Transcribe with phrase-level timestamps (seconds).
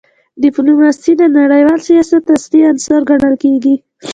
[0.43, 3.75] ډیپلوماسي د نړیوال سیاست اصلي عنصر ګڼل کېږي.